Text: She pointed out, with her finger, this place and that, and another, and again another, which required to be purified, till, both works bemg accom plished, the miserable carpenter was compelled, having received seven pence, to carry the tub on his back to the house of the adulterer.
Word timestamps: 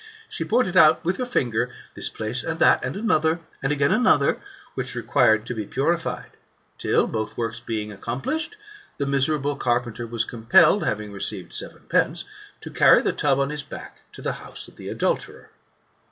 She 0.27 0.43
pointed 0.43 0.75
out, 0.75 1.05
with 1.05 1.17
her 1.17 1.27
finger, 1.27 1.69
this 1.93 2.09
place 2.09 2.43
and 2.43 2.57
that, 2.57 2.83
and 2.83 2.97
another, 2.97 3.39
and 3.61 3.71
again 3.71 3.91
another, 3.91 4.41
which 4.73 4.95
required 4.95 5.45
to 5.45 5.53
be 5.53 5.67
purified, 5.67 6.31
till, 6.79 7.05
both 7.05 7.37
works 7.37 7.59
bemg 7.61 7.95
accom 7.95 8.23
plished, 8.23 8.53
the 8.97 9.05
miserable 9.05 9.55
carpenter 9.55 10.07
was 10.07 10.25
compelled, 10.25 10.83
having 10.83 11.11
received 11.11 11.53
seven 11.53 11.83
pence, 11.87 12.25
to 12.61 12.71
carry 12.71 13.03
the 13.03 13.13
tub 13.13 13.37
on 13.37 13.51
his 13.51 13.61
back 13.61 14.01
to 14.13 14.23
the 14.23 14.33
house 14.41 14.67
of 14.67 14.75
the 14.75 14.89
adulterer. 14.89 15.51